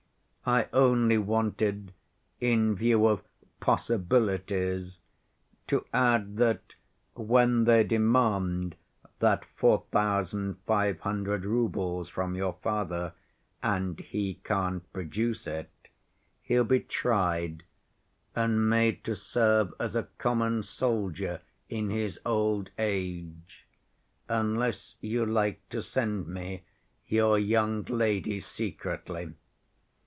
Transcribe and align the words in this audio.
I 0.43 0.67
only 0.73 1.19
wanted, 1.19 1.93
in 2.41 2.73
view 2.75 3.05
of 3.07 3.21
"possibilities," 3.59 4.99
to 5.67 5.85
add, 5.93 6.37
that 6.37 6.73
when 7.13 7.65
they 7.65 7.83
demand 7.83 8.75
that 9.19 9.45
4,500 9.45 11.45
roubles 11.45 12.09
from 12.09 12.33
your 12.35 12.53
father, 12.59 13.13
and 13.61 13.99
he 13.99 14.41
can't 14.43 14.91
produce 14.91 15.45
it, 15.45 15.69
he'll 16.41 16.63
be 16.63 16.79
tried, 16.79 17.63
and 18.35 18.67
made 18.67 19.03
to 19.03 19.15
serve 19.15 19.71
as 19.79 19.95
a 19.95 20.07
common 20.17 20.63
soldier 20.63 21.41
in 21.69 21.91
his 21.91 22.19
old 22.25 22.71
age, 22.79 23.67
unless 24.27 24.95
you 25.01 25.23
like 25.23 25.69
to 25.69 25.83
send 25.83 26.25
me 26.27 26.63
your 27.05 27.37
young 27.37 27.83
lady 27.85 28.39
secretly. 28.39 29.35